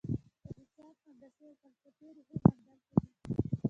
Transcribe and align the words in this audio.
د 0.43 0.47
حساب، 0.59 0.95
هندسې 1.07 1.43
او 1.49 1.53
فلسفې 1.61 2.07
رېښې 2.15 2.37
همدلته 2.45 2.95
دي. 3.01 3.13